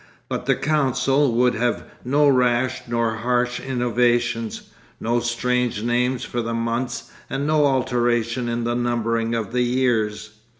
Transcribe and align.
But 0.29 0.47
the 0.47 0.55
council 0.55 1.31
would 1.33 1.53
have 1.53 1.83
no 2.03 2.27
rash 2.27 2.81
nor 2.87 3.17
harsh 3.17 3.59
innovations, 3.59 4.63
no 4.99 5.19
strange 5.19 5.83
names 5.83 6.23
for 6.25 6.41
the 6.41 6.55
months, 6.55 7.11
and 7.29 7.45
no 7.45 7.67
alteration 7.67 8.49
in 8.49 8.63
the 8.63 8.73
numbering 8.73 9.35
of 9.35 9.51
the 9.53 9.61
years. 9.61 10.31